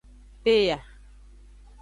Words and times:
Peya. 0.43 0.77